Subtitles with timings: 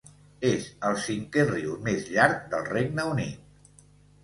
[0.51, 3.79] És el cinquè riu més llarg del Regne Unit.